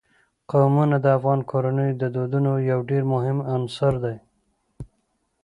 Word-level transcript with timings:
قومونه 0.51 0.95
د 1.01 1.05
افغان 1.17 1.39
کورنیو 1.49 1.99
د 2.01 2.03
دودونو 2.15 2.51
یو 2.71 2.79
ډېر 2.89 3.03
مهم 3.13 3.37
عنصر 3.53 3.93
دی. 4.03 4.15